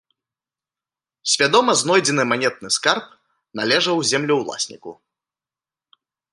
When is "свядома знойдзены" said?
1.33-2.23